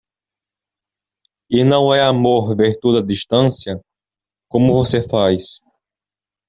E 1.51 1.63
não 1.63 1.93
é 1.93 2.01
amor 2.01 2.57
ver 2.57 2.75
tudo 2.79 2.97
à 2.97 3.01
distância? 3.05 3.79
como 4.49 4.73
você 4.73 5.07
faz. 5.07 5.59